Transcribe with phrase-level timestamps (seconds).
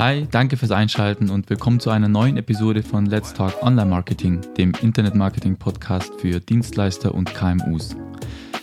[0.00, 4.40] Hi, danke fürs Einschalten und willkommen zu einer neuen Episode von Let's Talk Online Marketing,
[4.56, 7.94] dem Internet Marketing Podcast für Dienstleister und KMUs.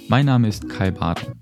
[0.07, 1.35] Mein Name ist Kai Bartel.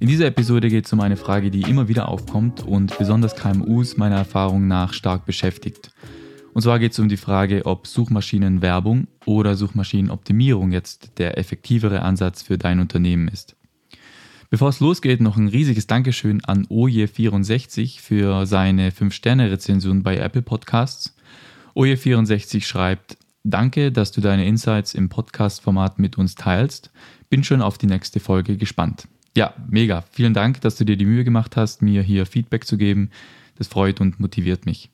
[0.00, 3.96] In dieser Episode geht es um eine Frage, die immer wieder aufkommt und besonders KMUs
[3.96, 5.92] meiner Erfahrung nach stark beschäftigt.
[6.52, 12.42] Und zwar geht es um die Frage, ob Suchmaschinenwerbung oder Suchmaschinenoptimierung jetzt der effektivere Ansatz
[12.42, 13.56] für dein Unternehmen ist.
[14.52, 21.16] Bevor es losgeht, noch ein riesiges Dankeschön an Oje64 für seine 5-Sterne-Rezension bei Apple Podcasts.
[21.74, 26.90] Oje64 schreibt, Danke, dass du deine Insights im Podcast-Format mit uns teilst.
[27.30, 29.08] Bin schon auf die nächste Folge gespannt.
[29.34, 30.04] Ja, mega.
[30.12, 33.08] Vielen Dank, dass du dir die Mühe gemacht hast, mir hier Feedback zu geben.
[33.56, 34.90] Das freut und motiviert mich.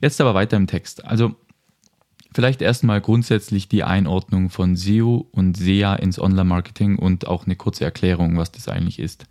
[0.00, 1.04] Jetzt aber weiter im Text.
[1.04, 1.36] Also
[2.34, 7.84] Vielleicht erstmal grundsätzlich die Einordnung von SEO und SEA ins Online-Marketing und auch eine kurze
[7.84, 9.26] Erklärung, was das eigentlich ist.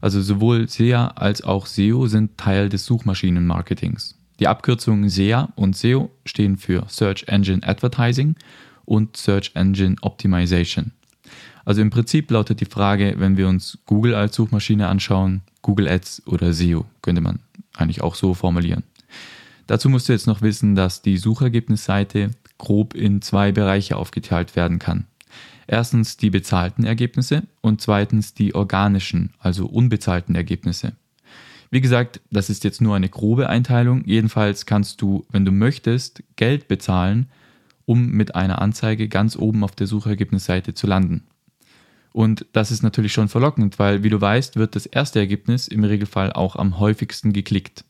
[0.00, 4.16] Also sowohl SEA als auch SEO sind Teil des Suchmaschinenmarketings.
[4.40, 8.34] Die Abkürzungen SEA und SEO stehen für Search Engine Advertising
[8.84, 10.92] und Search Engine Optimization.
[11.64, 16.26] Also im Prinzip lautet die Frage, wenn wir uns Google als Suchmaschine anschauen, Google Ads
[16.26, 17.38] oder SEO, könnte man
[17.74, 18.82] eigentlich auch so formulieren.
[19.66, 24.78] Dazu musst du jetzt noch wissen, dass die Suchergebnisseite grob in zwei Bereiche aufgeteilt werden
[24.78, 25.06] kann.
[25.66, 30.92] Erstens die bezahlten Ergebnisse und zweitens die organischen, also unbezahlten Ergebnisse.
[31.70, 34.04] Wie gesagt, das ist jetzt nur eine grobe Einteilung.
[34.04, 37.28] Jedenfalls kannst du, wenn du möchtest, Geld bezahlen,
[37.86, 41.24] um mit einer Anzeige ganz oben auf der Suchergebnisseite zu landen.
[42.12, 45.82] Und das ist natürlich schon verlockend, weil, wie du weißt, wird das erste Ergebnis im
[45.82, 47.84] Regelfall auch am häufigsten geklickt.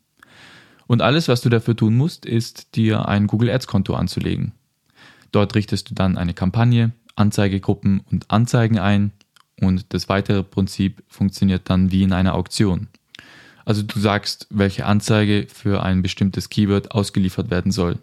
[0.87, 4.53] Und alles, was du dafür tun musst, ist dir ein Google Ads Konto anzulegen.
[5.31, 9.13] Dort richtest du dann eine Kampagne, Anzeigegruppen und Anzeigen ein
[9.61, 12.89] und das weitere Prinzip funktioniert dann wie in einer Auktion.
[13.65, 17.99] Also du sagst, welche Anzeige für ein bestimmtes Keyword ausgeliefert werden soll.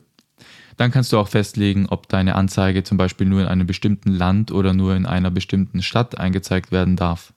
[0.78, 4.52] Dann kannst du auch festlegen, ob deine Anzeige zum Beispiel nur in einem bestimmten Land
[4.52, 7.34] oder nur in einer bestimmten Stadt eingezeigt werden darf.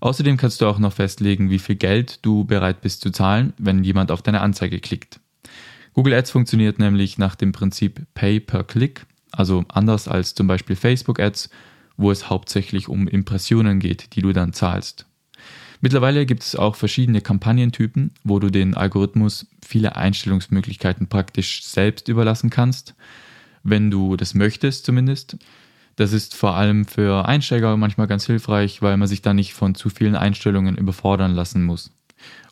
[0.00, 3.84] Außerdem kannst du auch noch festlegen, wie viel Geld du bereit bist zu zahlen, wenn
[3.84, 5.20] jemand auf deine Anzeige klickt.
[5.94, 10.76] Google Ads funktioniert nämlich nach dem Prinzip Pay per Click, also anders als zum Beispiel
[10.76, 11.50] Facebook Ads,
[11.96, 15.06] wo es hauptsächlich um Impressionen geht, die du dann zahlst.
[15.80, 22.50] Mittlerweile gibt es auch verschiedene Kampagnentypen, wo du den Algorithmus viele Einstellungsmöglichkeiten praktisch selbst überlassen
[22.50, 22.94] kannst,
[23.62, 25.36] wenn du das möchtest zumindest.
[25.96, 29.74] Das ist vor allem für Einsteiger manchmal ganz hilfreich, weil man sich da nicht von
[29.74, 31.92] zu vielen Einstellungen überfordern lassen muss.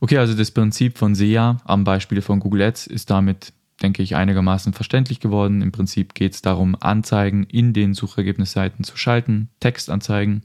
[0.01, 3.53] Okay, also das Prinzip von SEA am Beispiel von Google Ads ist damit,
[3.83, 5.63] denke ich, einigermaßen verständlich geworden.
[5.63, 10.43] Im Prinzip geht es darum, Anzeigen in den Suchergebnisseiten zu schalten, Textanzeigen.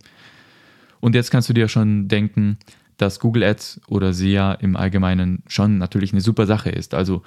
[1.00, 2.58] Und jetzt kannst du dir schon denken,
[2.98, 6.94] dass Google Ads oder SEA im Allgemeinen schon natürlich eine super Sache ist.
[6.96, 7.22] Also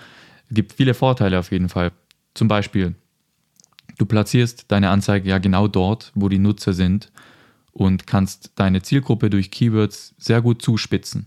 [0.51, 1.93] gibt viele Vorteile auf jeden Fall.
[2.35, 2.97] Zum Beispiel
[4.01, 7.13] Du platzierst deine Anzeige ja genau dort, wo die Nutzer sind
[7.71, 11.27] und kannst deine Zielgruppe durch Keywords sehr gut zuspitzen.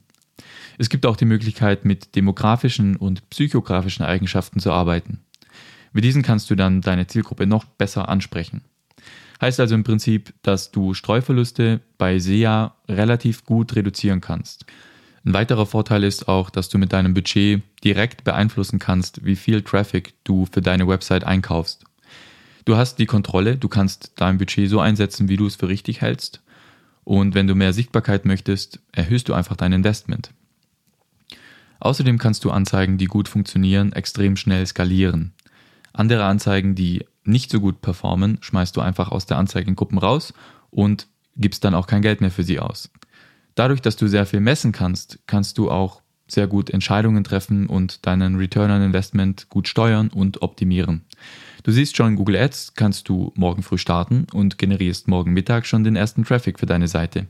[0.80, 5.20] Es gibt auch die Möglichkeit, mit demografischen und psychografischen Eigenschaften zu arbeiten.
[5.92, 8.64] Mit diesen kannst du dann deine Zielgruppe noch besser ansprechen.
[9.40, 14.66] Heißt also im Prinzip, dass du Streuverluste bei SEA relativ gut reduzieren kannst.
[15.24, 19.62] Ein weiterer Vorteil ist auch, dass du mit deinem Budget direkt beeinflussen kannst, wie viel
[19.62, 21.86] Traffic du für deine Website einkaufst.
[22.66, 26.02] Du hast die Kontrolle, du kannst dein Budget so einsetzen, wie du es für richtig
[26.02, 26.42] hältst.
[27.04, 30.32] Und wenn du mehr Sichtbarkeit möchtest, erhöhst du einfach dein Investment.
[31.82, 35.34] Außerdem kannst du Anzeigen, die gut funktionieren, extrem schnell skalieren.
[35.92, 40.34] Andere Anzeigen, die nicht so gut performen, schmeißt du einfach aus der Anzeigengruppen raus
[40.70, 42.90] und gibst dann auch kein Geld mehr für sie aus.
[43.56, 48.06] Dadurch, dass du sehr viel messen kannst, kannst du auch sehr gut Entscheidungen treffen und
[48.06, 51.04] deinen Return on Investment gut steuern und optimieren.
[51.64, 55.86] Du siehst schon, Google Ads kannst du morgen früh starten und generierst morgen Mittag schon
[55.86, 57.28] den ersten Traffic für deine Seite.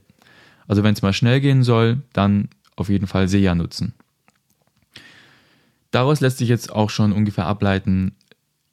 [0.68, 3.94] Also wenn es mal schnell gehen soll, dann auf jeden Fall SEA nutzen.
[5.92, 8.16] Daraus lässt sich jetzt auch schon ungefähr ableiten,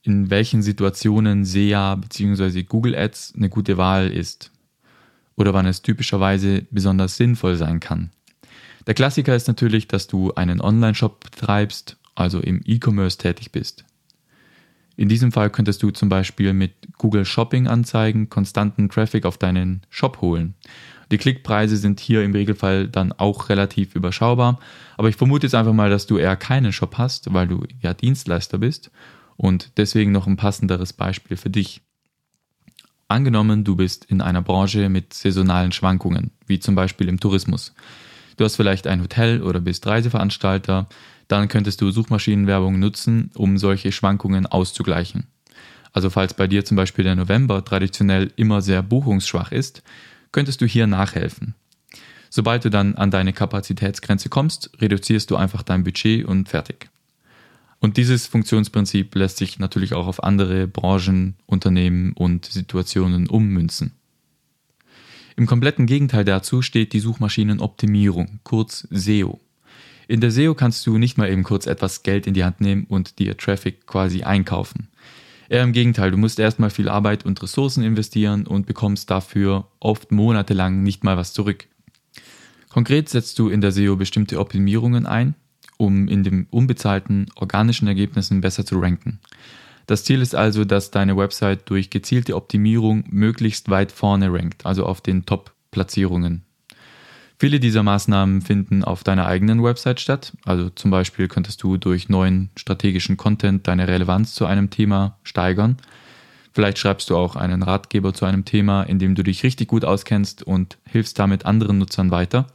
[0.03, 2.63] in welchen Situationen SEA bzw.
[2.63, 4.51] Google Ads eine gute Wahl ist
[5.37, 8.11] oder wann es typischerweise besonders sinnvoll sein kann.
[8.87, 13.85] Der Klassiker ist natürlich, dass du einen Online-Shop betreibst, also im E-Commerce tätig bist.
[15.01, 19.81] In diesem Fall könntest du zum Beispiel mit Google Shopping Anzeigen konstanten Traffic auf deinen
[19.89, 20.53] Shop holen.
[21.11, 24.61] Die Klickpreise sind hier im Regelfall dann auch relativ überschaubar,
[24.99, 27.95] aber ich vermute jetzt einfach mal, dass du eher keinen Shop hast, weil du ja
[27.95, 28.91] Dienstleister bist
[29.39, 31.81] und deswegen noch ein passenderes Beispiel für dich.
[33.09, 37.75] Angenommen, du bist in einer Branche mit saisonalen Schwankungen, wie zum Beispiel im Tourismus.
[38.37, 40.91] Du hast vielleicht ein Hotel oder bist Reiseveranstalter,
[41.31, 45.29] dann könntest du Suchmaschinenwerbung nutzen, um solche Schwankungen auszugleichen.
[45.93, 49.83] Also falls bei dir zum Beispiel der November traditionell immer sehr buchungsschwach ist,
[50.33, 51.55] könntest du hier nachhelfen.
[52.31, 56.91] Sobald du dann an deine Kapazitätsgrenze kommst, reduzierst du einfach dein Budget und fertig.
[57.81, 63.93] Und dieses Funktionsprinzip lässt sich natürlich auch auf andere Branchen, Unternehmen und Situationen ummünzen.
[65.37, 69.41] Im kompletten Gegenteil dazu steht die Suchmaschinenoptimierung, kurz SEO.
[70.11, 72.85] In der SEO kannst du nicht mal eben kurz etwas Geld in die Hand nehmen
[72.89, 74.89] und dir Traffic quasi einkaufen.
[75.49, 80.11] Eher im Gegenteil, du musst erstmal viel Arbeit und Ressourcen investieren und bekommst dafür oft
[80.11, 81.69] monatelang nicht mal was zurück.
[82.71, 85.37] Konkret setzt du in der SEO bestimmte Optimierungen ein,
[85.77, 89.21] um in den unbezahlten organischen Ergebnissen besser zu ranken.
[89.87, 94.87] Das Ziel ist also, dass deine Website durch gezielte Optimierung möglichst weit vorne rankt, also
[94.87, 96.43] auf den Top-Platzierungen.
[97.41, 100.35] Viele dieser Maßnahmen finden auf deiner eigenen Website statt.
[100.45, 105.79] Also zum Beispiel könntest du durch neuen strategischen Content deine Relevanz zu einem Thema steigern.
[106.53, 109.87] Vielleicht schreibst du auch einen Ratgeber zu einem Thema, in dem du dich richtig gut
[109.87, 112.47] auskennst und hilfst damit anderen Nutzern weiter.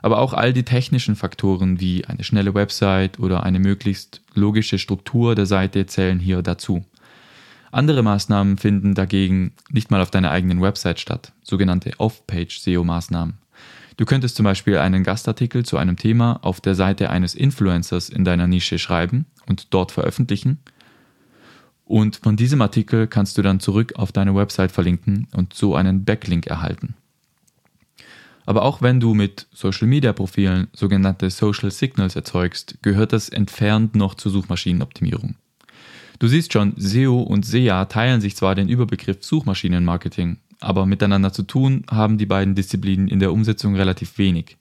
[0.00, 5.34] Aber auch all die technischen Faktoren wie eine schnelle Website oder eine möglichst logische Struktur
[5.34, 6.86] der Seite zählen hier dazu.
[7.70, 13.34] Andere Maßnahmen finden dagegen nicht mal auf deiner eigenen Website statt, sogenannte Off-Page-SEO-Maßnahmen.
[13.96, 18.24] Du könntest zum Beispiel einen Gastartikel zu einem Thema auf der Seite eines Influencers in
[18.24, 20.58] deiner Nische schreiben und dort veröffentlichen.
[21.84, 26.04] Und von diesem Artikel kannst du dann zurück auf deine Website verlinken und so einen
[26.04, 26.94] Backlink erhalten.
[28.44, 33.96] Aber auch wenn du mit Social Media Profilen sogenannte Social Signals erzeugst, gehört das entfernt
[33.96, 35.36] noch zur Suchmaschinenoptimierung.
[36.18, 41.44] Du siehst schon, SEO und SEA teilen sich zwar den Überbegriff Suchmaschinenmarketing, aber miteinander zu
[41.44, 44.56] tun haben die beiden Disziplinen in der Umsetzung relativ wenig.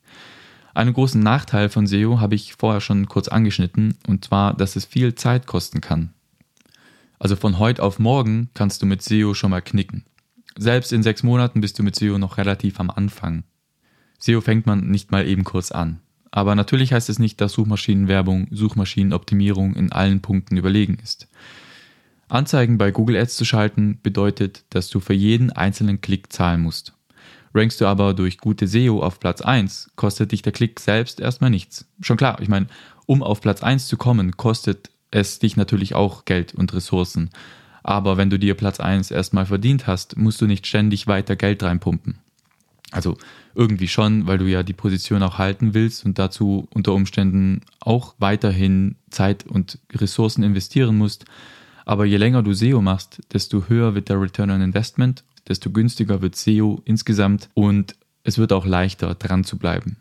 [0.75, 4.85] Einen großen Nachteil von SEO habe ich vorher schon kurz angeschnitten, und zwar, dass es
[4.85, 6.13] viel Zeit kosten kann.
[7.17, 10.03] Also von heute auf morgen kannst du mit SEO schon mal knicken.
[10.57, 13.43] Selbst in sechs Monaten bist du mit SEO noch relativ am Anfang.
[14.19, 16.01] SEO fängt man nicht mal eben kurz an.
[16.29, 21.29] Aber natürlich heißt es nicht, dass Suchmaschinenwerbung, Suchmaschinenoptimierung in allen Punkten überlegen ist.
[22.27, 26.93] Anzeigen bei Google Ads zu schalten bedeutet, dass du für jeden einzelnen Klick zahlen musst.
[27.53, 31.49] Rankst du aber durch gute SEO auf Platz 1, kostet dich der Klick selbst erstmal
[31.49, 31.85] nichts.
[32.01, 32.67] Schon klar, ich meine,
[33.05, 37.29] um auf Platz 1 zu kommen, kostet es dich natürlich auch Geld und Ressourcen.
[37.83, 41.63] Aber wenn du dir Platz 1 erstmal verdient hast, musst du nicht ständig weiter Geld
[41.63, 42.17] reinpumpen.
[42.91, 43.17] Also
[43.53, 48.15] irgendwie schon, weil du ja die Position auch halten willst und dazu unter Umständen auch
[48.19, 51.25] weiterhin Zeit und Ressourcen investieren musst.
[51.85, 56.21] Aber je länger du SEO machst, desto höher wird der Return on Investment, desto günstiger
[56.21, 59.97] wird SEO insgesamt und es wird auch leichter dran zu bleiben.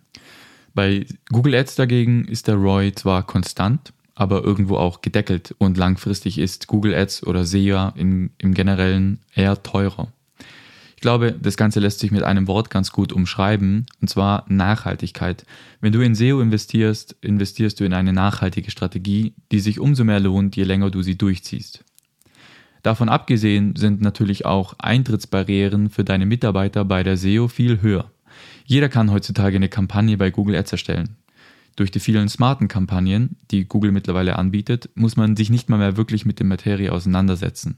[0.74, 6.38] Bei Google Ads dagegen ist der ROI zwar konstant, aber irgendwo auch gedeckelt und langfristig
[6.38, 10.08] ist Google Ads oder SEA in, im Generellen eher teurer
[11.04, 15.44] glaube, das Ganze lässt sich mit einem Wort ganz gut umschreiben, und zwar Nachhaltigkeit.
[15.82, 20.18] Wenn du in SEO investierst, investierst du in eine nachhaltige Strategie, die sich umso mehr
[20.18, 21.84] lohnt, je länger du sie durchziehst.
[22.82, 28.10] Davon abgesehen sind natürlich auch Eintrittsbarrieren für deine Mitarbeiter bei der SEO viel höher.
[28.64, 31.16] Jeder kann heutzutage eine Kampagne bei Google Ads erstellen.
[31.76, 35.98] Durch die vielen smarten Kampagnen, die Google mittlerweile anbietet, muss man sich nicht mal mehr
[35.98, 37.76] wirklich mit der Materie auseinandersetzen.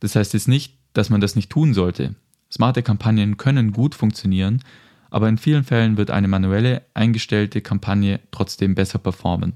[0.00, 2.14] Das heißt jetzt nicht, dass man das nicht tun sollte.
[2.50, 4.62] Smarte Kampagnen können gut funktionieren,
[5.10, 9.54] aber in vielen Fällen wird eine manuelle eingestellte Kampagne trotzdem besser performen.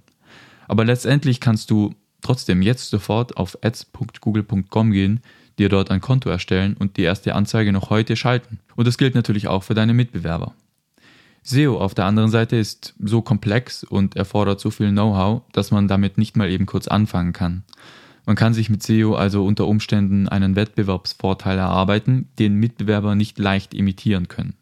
[0.68, 5.20] Aber letztendlich kannst du trotzdem jetzt sofort auf ads.google.com gehen,
[5.58, 8.60] dir dort ein Konto erstellen und die erste Anzeige noch heute schalten.
[8.76, 10.54] Und das gilt natürlich auch für deine Mitbewerber.
[11.42, 15.88] SEO auf der anderen Seite ist so komplex und erfordert so viel Know-how, dass man
[15.88, 17.64] damit nicht mal eben kurz anfangen kann.
[18.24, 23.74] Man kann sich mit SEO also unter Umständen einen Wettbewerbsvorteil erarbeiten, den Mitbewerber nicht leicht
[23.74, 24.54] imitieren können.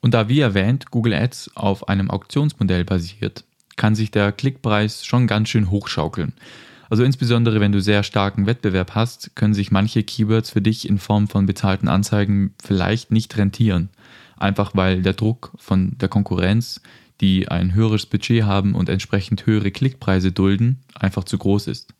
[0.00, 3.44] Und da wie erwähnt Google Ads auf einem Auktionsmodell basiert,
[3.76, 6.32] kann sich der Klickpreis schon ganz schön hochschaukeln.
[6.90, 10.98] Also insbesondere wenn du sehr starken Wettbewerb hast, können sich manche Keywords für dich in
[10.98, 13.88] Form von bezahlten Anzeigen vielleicht nicht rentieren.
[14.36, 16.80] Einfach weil der Druck von der Konkurrenz,
[17.20, 21.94] die ein höheres Budget haben und entsprechend höhere Klickpreise dulden, einfach zu groß ist.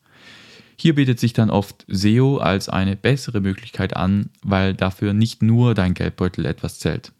[0.76, 5.74] Hier bietet sich dann oft SEO als eine bessere Möglichkeit an, weil dafür nicht nur
[5.74, 7.12] dein Geldbeutel etwas zählt.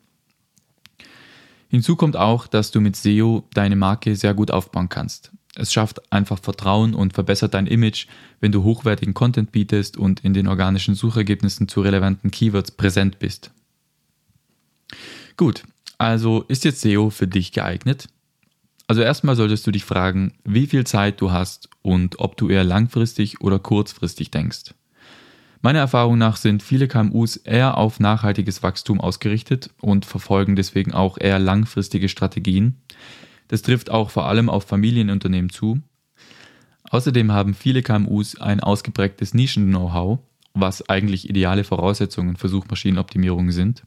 [1.68, 5.32] Hinzu kommt auch, dass du mit SEO deine Marke sehr gut aufbauen kannst.
[5.56, 8.06] Es schafft einfach Vertrauen und verbessert dein Image,
[8.40, 13.52] wenn du hochwertigen Content bietest und in den organischen Suchergebnissen zu relevanten Keywords präsent bist.
[15.36, 15.64] Gut,
[15.98, 18.08] also ist jetzt SEO für dich geeignet?
[18.86, 22.64] Also erstmal solltest du dich fragen, wie viel Zeit du hast und ob du eher
[22.64, 24.74] langfristig oder kurzfristig denkst.
[25.62, 31.16] Meiner Erfahrung nach sind viele KMUs eher auf nachhaltiges Wachstum ausgerichtet und verfolgen deswegen auch
[31.18, 32.82] eher langfristige Strategien.
[33.48, 35.80] Das trifft auch vor allem auf Familienunternehmen zu.
[36.90, 40.18] Außerdem haben viele KMUs ein ausgeprägtes Nischen-Know-how,
[40.52, 43.84] was eigentlich ideale Voraussetzungen für Suchmaschinenoptimierung sind.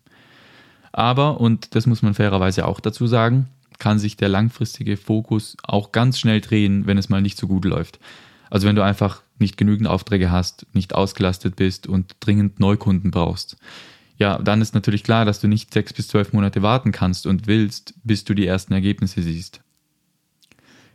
[0.92, 3.50] Aber, und das muss man fairerweise auch dazu sagen,
[3.80, 7.66] kann sich der langfristige Fokus auch ganz schnell drehen, wenn es mal nicht so gut
[7.66, 8.00] läuft.
[8.50, 13.58] Also wenn du einfach nicht genügend Aufträge hast, nicht ausgelastet bist und dringend Neukunden brauchst.
[14.18, 17.46] Ja, dann ist natürlich klar, dass du nicht sechs bis zwölf Monate warten kannst und
[17.46, 19.62] willst, bis du die ersten Ergebnisse siehst.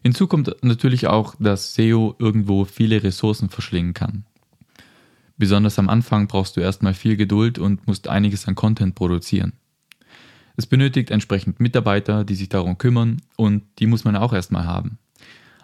[0.02, 4.24] Hinzu kommt natürlich auch, dass SEO irgendwo viele Ressourcen verschlingen kann.
[5.36, 9.52] Besonders am Anfang brauchst du erstmal viel Geduld und musst einiges an Content produzieren.
[10.56, 14.98] Es benötigt entsprechend Mitarbeiter, die sich darum kümmern und die muss man auch erstmal haben.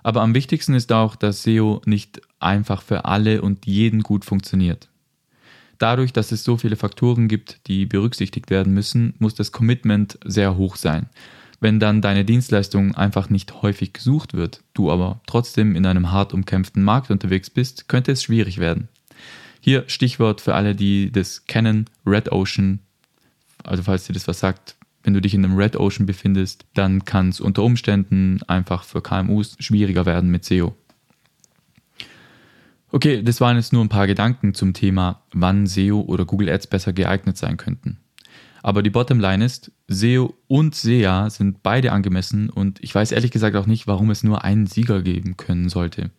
[0.03, 4.89] Aber am wichtigsten ist auch, dass SEO nicht einfach für alle und jeden gut funktioniert.
[5.79, 10.57] Dadurch, dass es so viele Faktoren gibt, die berücksichtigt werden müssen, muss das Commitment sehr
[10.57, 11.09] hoch sein.
[11.61, 16.33] Wenn dann deine Dienstleistung einfach nicht häufig gesucht wird, du aber trotzdem in einem hart
[16.33, 18.89] umkämpften Markt unterwegs bist, könnte es schwierig werden.
[19.61, 22.81] Hier Stichwort für alle, die das kennen, Red Ocean.
[23.65, 27.05] Also falls dir das was sagt, wenn du dich in einem Red Ocean befindest, dann
[27.05, 30.75] kann es unter Umständen einfach für KMUs schwieriger werden mit SEO.
[32.91, 36.69] Okay, das waren jetzt nur ein paar Gedanken zum Thema, wann SEO oder Google Ads
[36.69, 37.99] besser geeignet sein könnten.
[38.63, 43.57] Aber die Bottomline ist, SEO und SEA sind beide angemessen und ich weiß ehrlich gesagt
[43.57, 46.11] auch nicht, warum es nur einen Sieger geben können sollte.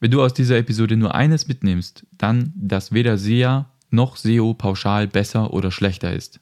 [0.00, 5.06] Wenn du aus dieser Episode nur eines mitnimmst, dann, dass weder SEA noch SEO pauschal
[5.06, 6.40] besser oder schlechter ist.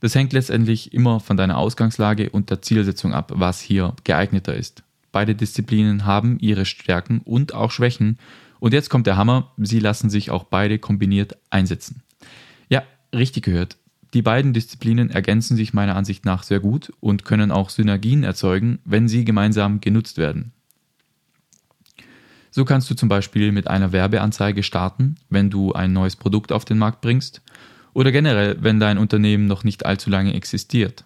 [0.00, 4.82] Das hängt letztendlich immer von deiner Ausgangslage und der Zielsetzung ab, was hier geeigneter ist.
[5.12, 8.18] Beide Disziplinen haben ihre Stärken und auch Schwächen.
[8.60, 12.02] Und jetzt kommt der Hammer, sie lassen sich auch beide kombiniert einsetzen.
[12.68, 12.82] Ja,
[13.14, 13.76] richtig gehört.
[14.14, 18.78] Die beiden Disziplinen ergänzen sich meiner Ansicht nach sehr gut und können auch Synergien erzeugen,
[18.84, 20.52] wenn sie gemeinsam genutzt werden.
[22.50, 26.64] So kannst du zum Beispiel mit einer Werbeanzeige starten, wenn du ein neues Produkt auf
[26.64, 27.42] den Markt bringst
[27.96, 31.04] oder generell, wenn dein Unternehmen noch nicht allzu lange existiert.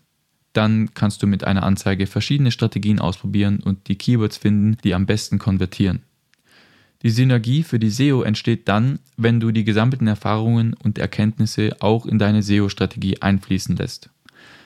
[0.53, 5.07] Dann kannst du mit einer Anzeige verschiedene Strategien ausprobieren und die Keywords finden, die am
[5.07, 6.03] besten konvertieren.
[7.05, 12.07] Die Synergie für die SEO entsteht dann, wenn du die gesammelten Erfahrungen und Erkenntnisse auch
[12.07, 14.11] in deine SEO-Strategie einfließen lässt.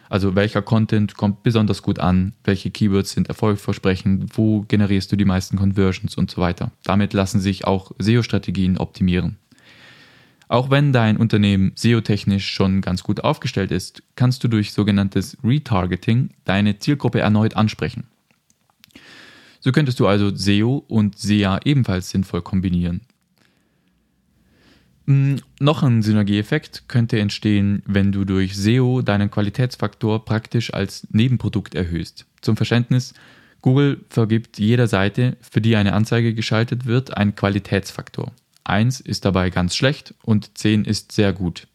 [0.08, 5.26] Also welcher Content kommt besonders gut an, welche Keywords sind erfolgversprechend, wo generierst du die
[5.26, 6.72] meisten Conversions und so weiter.
[6.84, 9.36] Damit lassen sich auch SEO-Strategien optimieren.
[10.48, 16.30] Auch wenn dein Unternehmen SEO-technisch schon ganz gut aufgestellt ist, kannst du durch sogenanntes Retargeting
[16.44, 18.04] deine Zielgruppe erneut ansprechen.
[19.60, 23.00] So könntest du also SEO und SEA ebenfalls sinnvoll kombinieren.
[25.06, 31.74] Hm, noch ein Synergieeffekt könnte entstehen, wenn du durch SEO deinen Qualitätsfaktor praktisch als Nebenprodukt
[31.74, 32.26] erhöhst.
[32.42, 33.14] Zum Verständnis,
[33.62, 38.32] Google vergibt jeder Seite, für die eine Anzeige geschaltet wird, einen Qualitätsfaktor.
[38.64, 41.68] 1 ist dabei ganz schlecht und 10 ist sehr gut.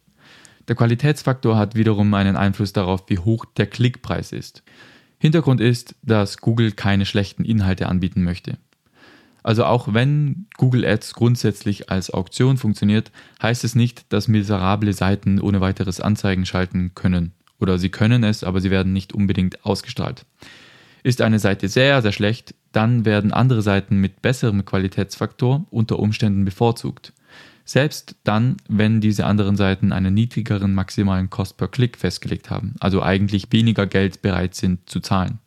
[0.67, 4.63] Der Qualitätsfaktor hat wiederum einen Einfluss darauf, wie hoch der Klickpreis ist.
[5.17, 8.57] Hintergrund ist, dass Google keine schlechten Inhalte anbieten möchte.
[9.41, 15.39] Also auch wenn Google Ads grundsätzlich als Auktion funktioniert, heißt es nicht, dass miserable Seiten
[15.39, 17.31] ohne weiteres Anzeigen schalten können.
[17.59, 20.25] Oder sie können es, aber sie werden nicht unbedingt ausgestrahlt.
[21.03, 26.45] Ist eine Seite sehr, sehr schlecht, dann werden andere Seiten mit besserem Qualitätsfaktor unter Umständen
[26.45, 27.13] bevorzugt.
[27.65, 33.03] Selbst dann, wenn diese anderen Seiten einen niedrigeren maximalen Cost per Klick festgelegt haben, also
[33.03, 35.39] eigentlich weniger Geld bereit sind zu zahlen.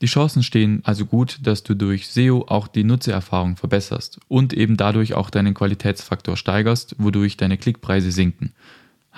[0.00, 4.78] Die Chancen stehen also gut, dass du durch SEO auch die Nutzererfahrung verbesserst und eben
[4.78, 8.54] dadurch auch deinen Qualitätsfaktor steigerst, wodurch deine Klickpreise sinken.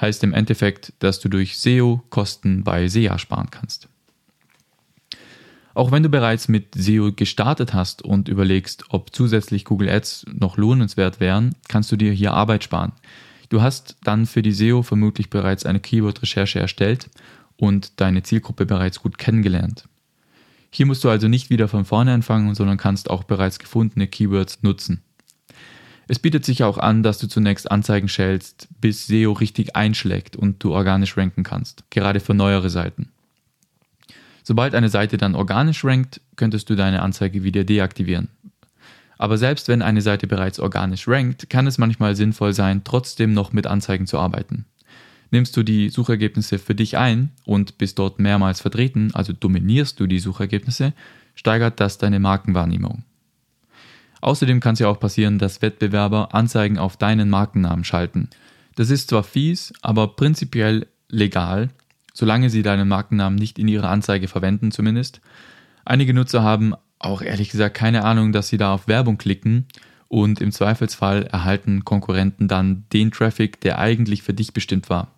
[0.00, 3.88] Heißt im Endeffekt, dass du durch SEO Kosten bei SEA sparen kannst.
[5.74, 10.56] Auch wenn du bereits mit SEO gestartet hast und überlegst, ob zusätzlich Google Ads noch
[10.56, 12.92] lohnenswert wären, kannst du dir hier Arbeit sparen.
[13.48, 17.10] Du hast dann für die SEO vermutlich bereits eine Keyword-Recherche erstellt
[17.56, 19.84] und deine Zielgruppe bereits gut kennengelernt.
[20.70, 24.62] Hier musst du also nicht wieder von vorne anfangen, sondern kannst auch bereits gefundene Keywords
[24.62, 25.02] nutzen.
[26.08, 30.62] Es bietet sich auch an, dass du zunächst Anzeigen schältst, bis SEO richtig einschlägt und
[30.64, 33.10] du organisch ranken kannst, gerade für neuere Seiten.
[34.42, 38.28] Sobald eine Seite dann organisch rankt, könntest du deine Anzeige wieder deaktivieren.
[39.18, 43.52] Aber selbst wenn eine Seite bereits organisch rankt, kann es manchmal sinnvoll sein, trotzdem noch
[43.52, 44.64] mit Anzeigen zu arbeiten.
[45.30, 50.06] Nimmst du die Suchergebnisse für dich ein und bist dort mehrmals vertreten, also dominierst du
[50.06, 50.92] die Suchergebnisse,
[51.34, 53.04] steigert das deine Markenwahrnehmung.
[54.20, 58.28] Außerdem kann es ja auch passieren, dass Wettbewerber Anzeigen auf deinen Markennamen schalten.
[58.76, 61.70] Das ist zwar fies, aber prinzipiell legal,
[62.12, 65.20] solange sie deinen Markennamen nicht in ihrer Anzeige verwenden zumindest.
[65.84, 69.66] Einige Nutzer haben auch ehrlich gesagt keine Ahnung, dass sie da auf Werbung klicken
[70.08, 75.08] und im Zweifelsfall erhalten Konkurrenten dann den Traffic, der eigentlich für dich bestimmt war.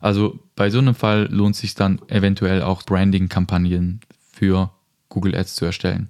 [0.00, 4.00] Also bei so einem Fall lohnt sich dann eventuell auch Branding-Kampagnen
[4.30, 4.70] für
[5.08, 6.08] Google Ads zu erstellen.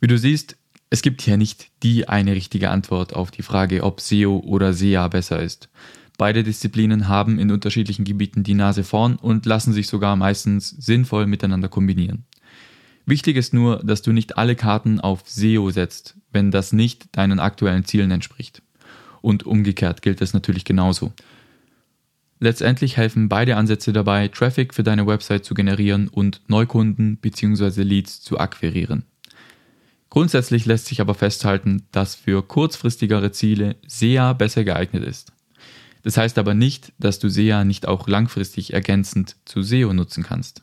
[0.00, 0.56] Wie du siehst,
[0.90, 5.08] es gibt hier nicht die eine richtige Antwort auf die Frage, ob SEO oder SEA
[5.08, 5.70] besser ist.
[6.18, 11.26] Beide Disziplinen haben in unterschiedlichen Gebieten die Nase vorn und lassen sich sogar meistens sinnvoll
[11.26, 12.24] miteinander kombinieren.
[13.06, 17.40] Wichtig ist nur, dass du nicht alle Karten auf SEO setzt, wenn das nicht deinen
[17.40, 18.62] aktuellen Zielen entspricht.
[19.20, 21.12] Und umgekehrt gilt es natürlich genauso.
[22.38, 27.82] Letztendlich helfen beide Ansätze dabei, Traffic für deine Website zu generieren und Neukunden bzw.
[27.82, 29.04] Leads zu akquirieren.
[30.10, 35.31] Grundsätzlich lässt sich aber festhalten, dass für kurzfristigere Ziele SEA besser geeignet ist.
[36.02, 40.62] Das heißt aber nicht, dass du SEA nicht auch langfristig ergänzend zu SEO nutzen kannst.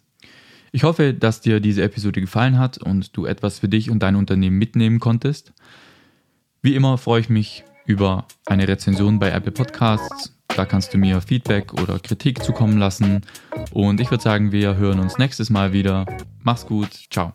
[0.72, 4.16] Ich hoffe, dass dir diese Episode gefallen hat und du etwas für dich und dein
[4.16, 5.54] Unternehmen mitnehmen konntest.
[6.62, 11.22] Wie immer freue ich mich über eine Rezension bei Apple Podcasts da kannst du mir
[11.22, 13.22] Feedback oder Kritik zukommen lassen.
[13.72, 16.06] Und ich würde sagen, wir hören uns nächstes Mal wieder.
[16.44, 16.90] Mach's gut.
[17.10, 17.34] Ciao.